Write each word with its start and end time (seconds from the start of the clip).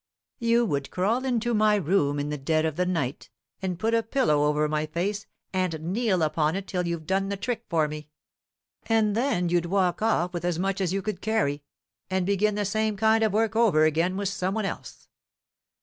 You 0.39 0.65
would 0.65 0.89
crawl 0.89 1.25
into 1.25 1.53
my 1.53 1.75
room 1.75 2.17
in 2.17 2.29
the 2.29 2.37
dead 2.39 2.65
of 2.65 2.75
the 2.75 2.87
night 2.87 3.29
and 3.61 3.77
put 3.77 3.93
a 3.93 4.01
pillow 4.01 4.45
over 4.45 4.67
my 4.67 4.87
face, 4.87 5.27
and 5.53 5.79
kneel 5.79 6.23
upon 6.23 6.55
it 6.55 6.65
till 6.67 6.87
you'd 6.87 7.05
done 7.05 7.29
the 7.29 7.37
trick 7.37 7.65
for 7.69 7.87
me; 7.87 8.09
and 8.87 9.13
then 9.15 9.49
you'd 9.49 9.67
walk 9.67 10.01
off 10.01 10.33
with 10.33 10.43
as 10.43 10.57
much 10.57 10.81
as 10.81 10.91
you 10.91 11.03
could 11.03 11.21
carry, 11.21 11.61
and 12.09 12.25
begin 12.25 12.55
the 12.55 12.65
same 12.65 12.97
kind 12.97 13.23
of 13.23 13.31
work 13.31 13.55
over 13.55 13.85
again 13.85 14.17
with 14.17 14.29
some 14.29 14.55
one 14.55 14.65
else. 14.65 15.07